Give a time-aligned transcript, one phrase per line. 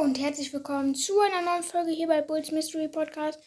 [0.00, 3.40] Und herzlich willkommen zu einer neuen Folge hier bei Bulls Mystery Podcast.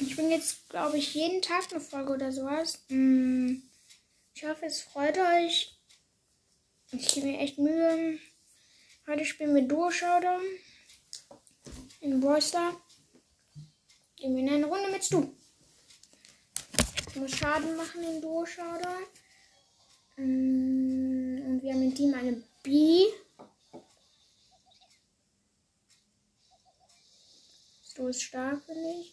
[0.00, 2.82] Ich bin jetzt, glaube ich, jeden Tag eine Folge oder sowas.
[2.88, 3.56] Mm,
[4.34, 5.78] ich hoffe, es freut euch.
[6.92, 8.18] Ich gebe mir echt Mühe.
[9.06, 10.40] Heute spielen wir Duo Showdown
[12.00, 12.40] in Brawl.
[14.16, 15.28] Gehen wir in eine Runde mit Stu.
[17.10, 19.02] Ich muss Schaden machen in Duo Showdown.
[20.16, 23.04] Mm, und wir haben im Team eine B.
[28.14, 29.12] Ist stark, finde ich.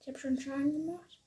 [0.00, 1.20] Ich habe schon Schaden gemacht.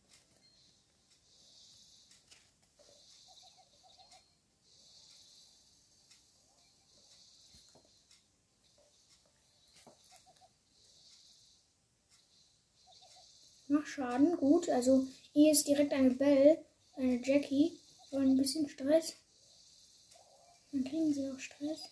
[13.70, 14.68] Mach Schaden, gut.
[14.68, 17.78] Also hier ist direkt eine Belle, eine Jackie.
[18.10, 19.18] So ein bisschen Stress.
[20.72, 21.90] Dann kriegen sie auch Stress.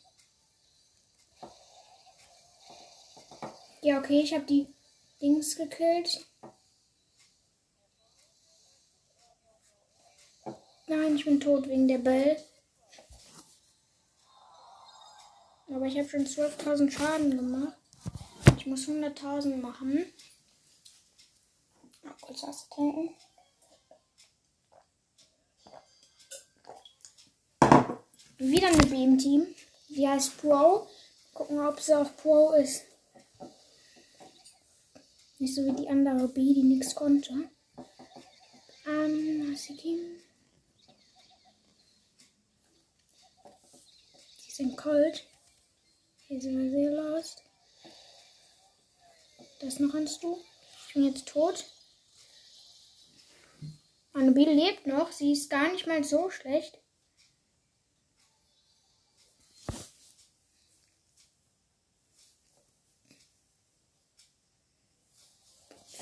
[3.81, 4.73] Ja, okay, ich habe die
[5.21, 6.25] Dings gekillt.
[10.87, 12.41] Nein, ich bin tot wegen der Bell.
[15.67, 17.77] Aber ich habe schon 12.000 Schaden gemacht.
[18.57, 20.05] Ich muss 100.000 machen.
[22.03, 23.13] Mal kurz was trinken.
[28.45, 29.55] Wieder eine B im Team.
[29.87, 30.85] Die heißt Pro.
[31.33, 32.83] Gucken, ob sie auch Pro ist.
[35.39, 37.49] Nicht so wie die andere B, die nichts konnte.
[38.85, 39.99] Ähm, die Team?
[44.45, 45.25] Die sind Cold.
[46.27, 47.43] Hier sind wir sehr lost.
[49.61, 50.37] Da ist noch ein Stu.
[50.89, 51.63] Ich bin jetzt tot.
[54.11, 55.13] Meine B lebt noch.
[55.13, 56.82] Sie ist gar nicht mal so schlecht.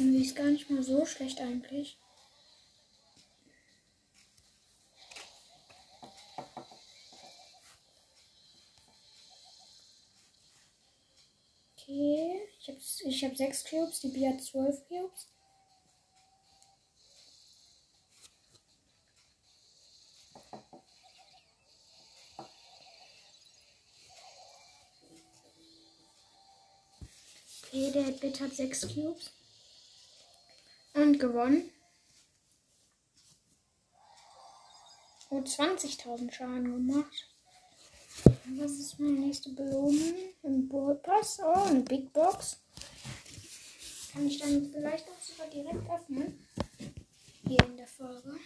[0.01, 1.95] Sie ist gar nicht mal so schlecht eigentlich.
[11.77, 12.79] Okay, ich habe
[13.09, 15.27] ich hab sechs Cubes, die B hat zwölf Cubes.
[27.63, 29.31] Okay, der Bit hat sechs Cubes.
[31.11, 31.69] Und gewonnen.
[35.29, 37.27] Oh, 20.000 Schaden gemacht.
[38.57, 40.15] Was ist meine nächste Belohnung?
[40.41, 41.39] Ein Ballpass.
[41.43, 42.61] Oh, eine Big Box.
[44.13, 46.47] Kann ich dann vielleicht auch sogar direkt öffnen.
[47.45, 48.37] Hier in der Folge.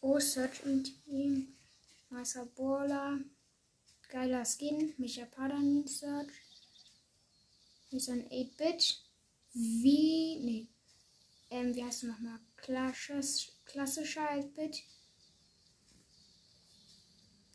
[0.00, 1.54] Oh, Search im Team.
[2.10, 3.20] Nicer Baller.
[4.08, 4.94] Geiler Skin.
[4.98, 6.32] Micha Padan Search.
[7.88, 9.00] Hier ist ein 8-Bit.
[9.54, 10.40] Wie.
[10.40, 10.71] Nee.
[11.52, 12.40] Ähm, wie heißt du nochmal?
[12.56, 14.84] Klassisch, klassischer 8-Bit.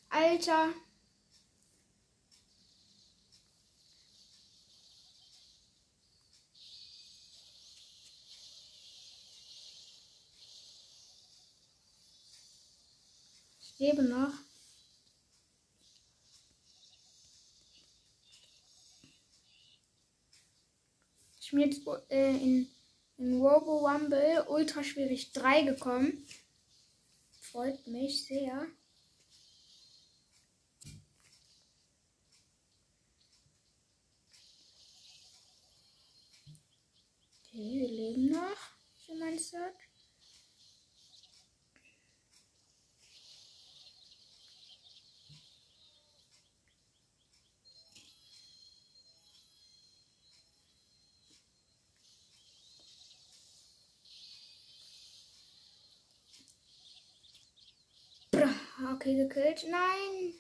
[0.10, 0.70] Alter.
[13.60, 14.32] Ich lebe noch.
[21.42, 22.68] Ich bin jetzt äh, in,
[23.18, 26.26] in Robo Rumble ultra schwierig 3 gekommen.
[27.42, 28.68] Freut mich sehr.
[37.46, 38.58] Okay, wir leben noch.
[39.06, 39.87] Für mein Search.
[58.80, 59.66] Okay, gekillt.
[59.70, 60.34] Nein.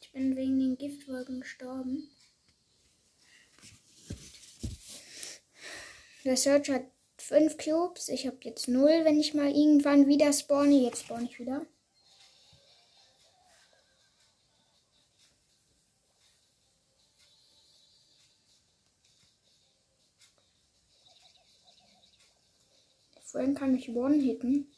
[0.00, 2.08] Ich bin wegen den Giftwolken gestorben.
[6.24, 6.86] Der Search hat
[7.18, 8.08] 5 Cubes.
[8.08, 10.82] Ich habe jetzt 0, wenn ich mal irgendwann wieder spawne.
[10.82, 11.66] Jetzt spawn ich wieder.
[23.24, 24.72] Vorhin kann ich one-hitten.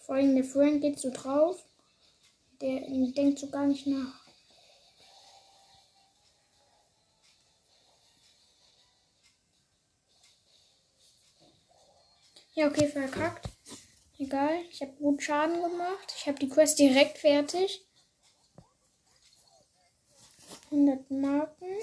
[0.00, 1.64] Vor allem der Frank geht so drauf.
[2.60, 4.26] Der denkt so gar nicht nach.
[12.54, 13.48] Ja, okay, verkackt.
[14.18, 16.14] Egal, ich habe gut Schaden gemacht.
[16.16, 17.87] Ich habe die Quest direkt fertig.
[20.70, 21.78] 100 Marken.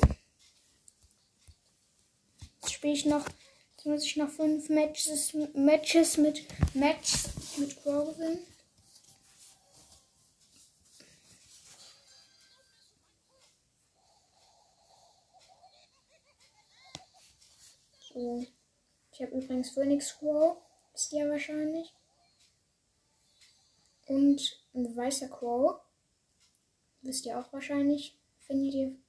[2.61, 3.25] Jetzt spiele ich noch,
[3.71, 6.45] jetzt muss ich noch fünf Matches, Matches mit
[6.75, 8.39] Matches mit Crow gewinnen.
[18.13, 18.45] So.
[19.11, 20.57] Ich habe übrigens Phoenix Crow.
[20.93, 21.93] Ist ja wahrscheinlich.
[24.07, 25.79] Und ein weißer Crow.
[27.01, 28.17] Wisst ihr auch wahrscheinlich,
[28.47, 28.99] wenn ihr die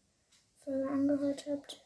[0.65, 1.83] Folge angehört habt.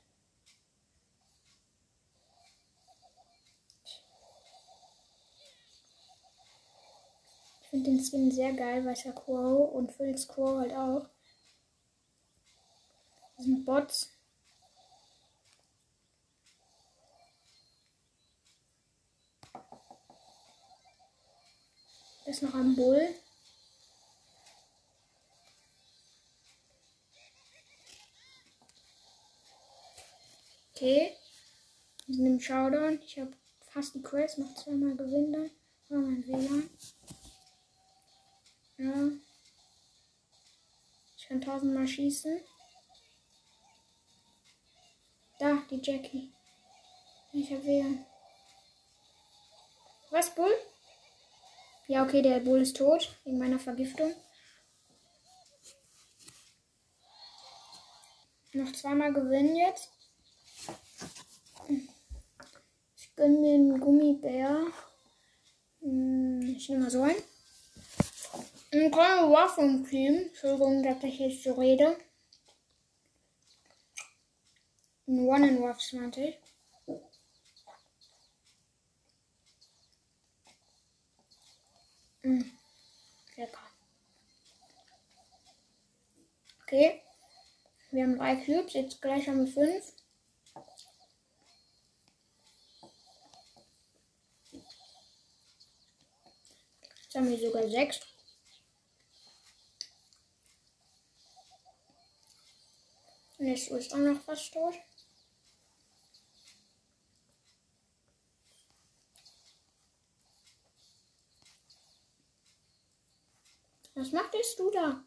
[7.62, 11.08] Ich finde den Skin sehr geil, weißer Crow und Phoenix Crow halt auch.
[13.36, 14.12] Das sind Bots.
[22.24, 23.14] Da ist noch ein Bull.
[30.80, 31.14] Okay.
[32.06, 33.02] Wir sind im Showdown.
[33.02, 35.50] Ich habe fast die Quest, noch zweimal gewinnen dann.
[35.90, 36.70] Oh, mein WLAN.
[38.78, 39.10] Ja.
[41.18, 42.40] Ich kann tausendmal schießen.
[45.38, 46.32] Da, die Jackie.
[47.34, 48.06] Ich habe WLAN.
[50.08, 50.54] Was, Bull?
[51.88, 54.14] Ja, okay, der Bull ist tot wegen meiner Vergiftung.
[58.54, 59.90] Noch zweimal gewinnen jetzt.
[63.20, 64.66] Ich gönne mir einen Gummibär.
[65.82, 67.22] Hm, ich nehme mal so einen.
[68.72, 70.28] Eine kleine Waffe im Team.
[70.28, 71.98] Entschuldigung, dass ich jetzt so rede.
[75.06, 76.38] Ein One-in-Waffs meinte ich.
[82.22, 82.40] Mm.
[83.36, 83.58] Lecker.
[86.62, 87.02] Okay.
[87.90, 89.92] Wir haben drei Cubes, jetzt gleich haben wir fünf.
[97.70, 98.00] 6.
[103.38, 104.74] Nächstes ist auch noch was tot.
[113.94, 115.04] Was machtest du da?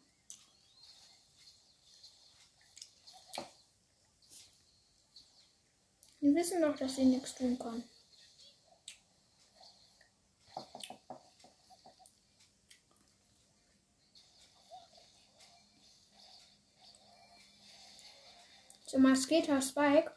[6.20, 7.84] Wir wissen doch, dass sie nichts tun kann.
[19.14, 20.10] So, Masketer Spike.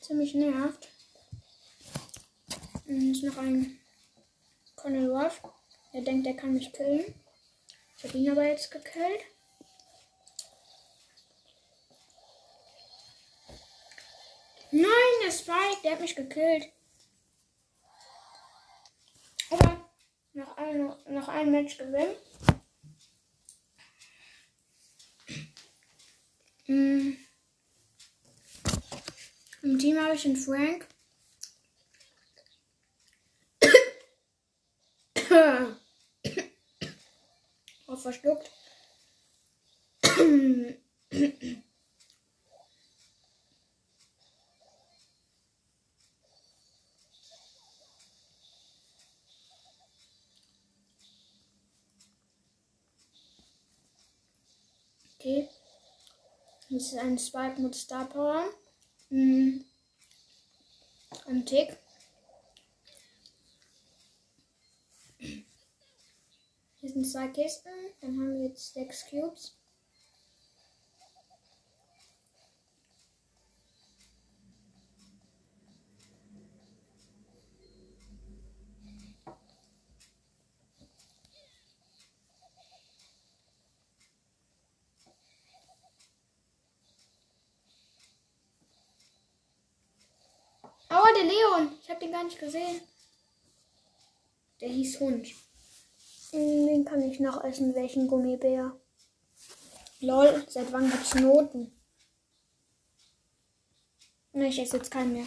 [0.00, 0.88] Ziemlich nervt.
[2.86, 3.80] Und ist noch ein
[4.76, 5.42] Colonel Ruff.
[5.92, 7.14] Er denkt, er kann mich killen.
[7.96, 9.22] Ich habe ihn aber jetzt gekillt.
[14.70, 16.68] Nein, der Spike, der hat mich gekillt.
[19.50, 19.90] Aber
[20.34, 22.14] noch ein, noch ein Match gewinnen.
[26.66, 27.12] Mm.
[29.74, 30.86] Im Team habe ich einen Frank.
[37.88, 38.52] Auch verschluckt.
[55.18, 55.48] Okay.
[56.68, 58.44] Das ist ein Spike mit Star Power.
[59.14, 59.64] Ein
[61.46, 61.78] Tick.
[65.18, 67.68] Hier sind zwei Kisten.
[68.00, 69.56] Dann haben wir jetzt sechs Cubes.
[91.54, 91.78] Leon.
[91.82, 92.80] Ich habe den gar nicht gesehen.
[94.60, 95.28] Der hieß Hund.
[96.32, 97.74] Den kann ich noch essen.
[97.74, 98.78] Welchen Gummibär?
[100.00, 101.72] Lol, seit wann gibt's Noten?
[104.32, 105.26] Ne, ich esse jetzt keinen mehr.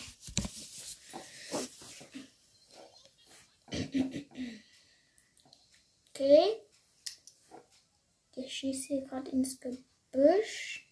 [6.10, 6.62] Okay.
[8.36, 10.87] Ich schieße hier gerade ins Gebüsch.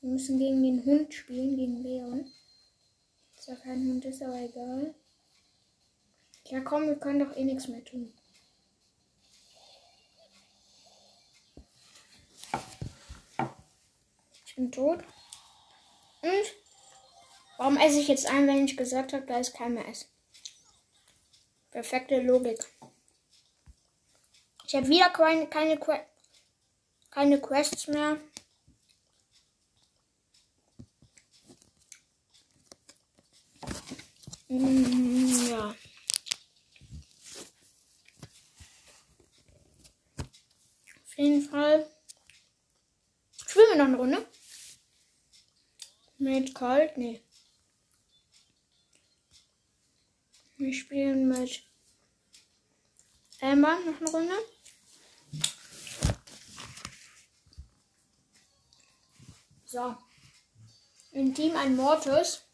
[0.00, 2.32] Wir müssen gegen den Hund spielen, gegen Leon.
[3.36, 4.94] Ist ja kein Hund ist, aber egal.
[6.44, 8.12] Ja komm, wir können doch eh nichts mehr tun.
[14.46, 15.00] Ich bin tot.
[16.22, 16.54] Und
[17.58, 20.08] warum esse ich jetzt ein, wenn ich gesagt habe, da ist kein mehr Essen?
[21.70, 22.58] Perfekte Logik.
[24.66, 25.78] Ich habe wieder keine, keine,
[27.10, 28.18] keine Quests mehr.
[34.48, 35.74] Ja.
[41.04, 41.86] Auf jeden Fall.
[43.46, 44.26] Spielen wir noch eine Runde?
[46.18, 46.96] Mit Colt?
[46.96, 47.22] Nee.
[50.56, 51.62] Wir spielen mit
[53.40, 54.34] Amber noch eine Runde.
[59.64, 59.96] So.
[61.12, 62.47] Im Team ein Mortis.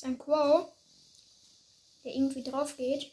[0.00, 0.72] Sein Quo,
[2.04, 3.10] der irgendwie drauf geht.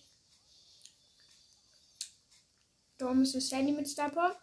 [3.00, 4.40] Da ist ein Sandy mit Stapper.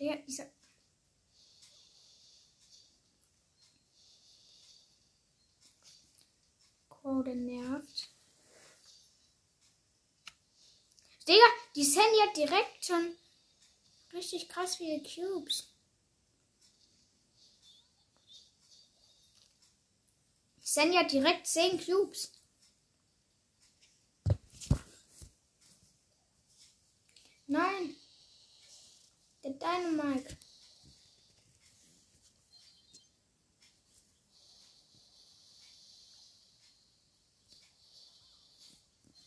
[0.00, 0.46] Der, dieser.
[6.88, 8.08] Quo, der nervt.
[11.28, 13.18] Digga, die Sandy hat direkt schon
[14.14, 15.75] richtig krass viele Cubes.
[20.76, 22.32] Hat direkt 10 Cubes.
[27.46, 27.96] Nein.
[29.42, 30.36] Der Dynamite.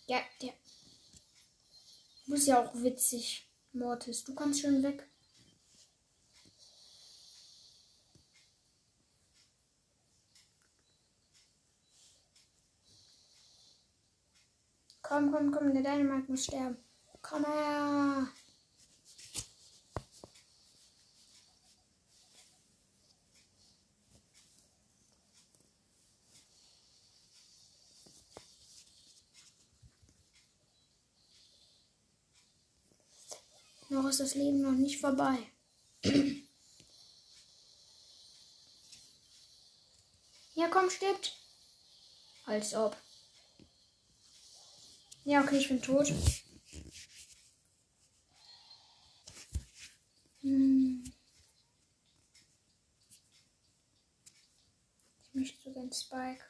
[0.05, 0.53] Ja, der.
[2.25, 4.23] Du bist ja auch witzig, Mortis.
[4.23, 5.07] Du kannst schon weg.
[15.09, 16.77] Komm, komm, komm, der Dynamite muss sterben.
[17.23, 18.27] Komm her.
[33.89, 35.39] Noch ist das Leben noch nicht vorbei.
[40.53, 41.35] ja, komm, stirbt.
[42.45, 42.95] Als ob.
[45.29, 46.11] Ja, okay, ich bin tot.
[50.41, 51.03] Hm.
[55.21, 56.43] Ich möchte sogar einen Spike.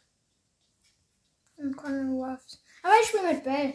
[1.58, 2.64] Und Conan Ruffs.
[2.82, 3.74] Aber ich spiele mit Bell.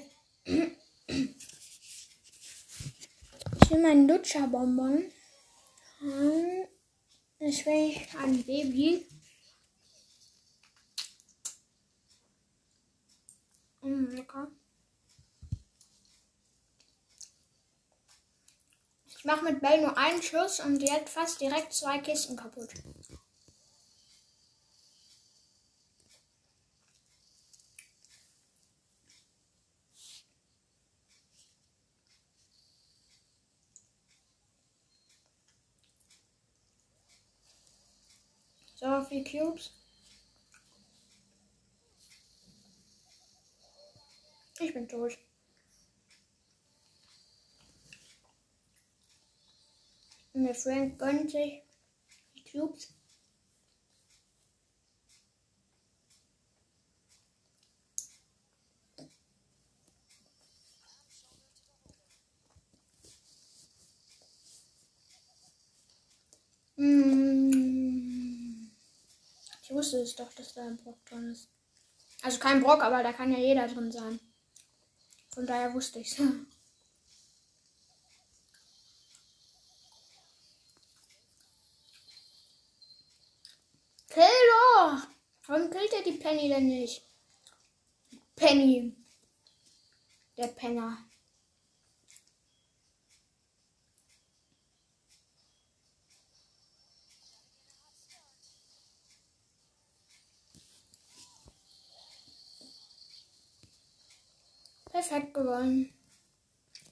[3.61, 5.13] Ich will meinen Lutscher-Bonbon.
[5.99, 6.67] Hm.
[7.41, 9.07] Ich will ein Baby.
[13.83, 14.51] Mm, lecker.
[19.25, 22.69] Ich mache mit Bell nur einen Schuss und die hat fast direkt zwei Kisten kaputt.
[38.75, 39.71] So, vier Cubes.
[44.61, 45.17] Ich bin tot.
[50.35, 51.63] Und der Frank gönnt sich
[52.35, 52.93] die Cubes.
[69.63, 71.49] Ich wusste es doch, dass da ein Brock drin ist.
[72.23, 74.19] Also kein Brock, aber da kann ja jeder drin sein.
[75.31, 76.27] Von daher wusste ich es.
[84.15, 85.09] Kill doch!
[85.47, 87.03] Warum killt er die Penny denn nicht?
[88.37, 88.95] Penny.
[90.37, 90.99] Der Penner.
[104.95, 105.93] perfekt gewonnen.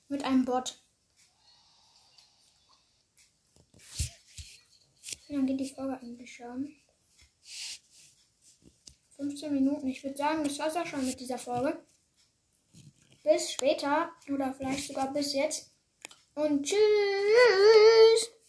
[0.09, 0.83] Mit einem Bot.
[5.29, 6.82] Lange geht die Folge eigentlich schon?
[9.23, 9.87] 15 Minuten.
[9.87, 11.79] Ich würde sagen, das war's auch schon mit dieser Folge.
[13.23, 15.71] Bis später oder vielleicht sogar bis jetzt.
[16.35, 18.33] Und tschüss.